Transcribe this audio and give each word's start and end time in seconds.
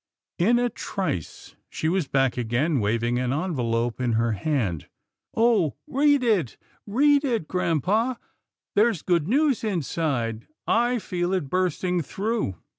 In 0.39 0.57
a 0.57 0.67
trice, 0.67 1.55
she 1.69 1.87
was 1.87 2.07
back 2.07 2.35
again, 2.35 2.79
waving 2.79 3.19
an 3.19 3.31
envelope 3.31 4.01
in 4.01 4.13
her 4.13 4.31
hand." 4.31 4.87
Oh! 5.37 5.75
read 5.85 6.23
it, 6.23 6.57
read 6.87 7.23
it, 7.23 7.47
grampa, 7.47 8.17
there's 8.73 9.03
good 9.03 9.27
news 9.27 9.63
inside. 9.63 10.47
I 10.65 10.97
feel 10.97 11.33
it 11.35 11.51
burst 11.51 11.83
ing 11.83 12.01
through." 12.01 12.55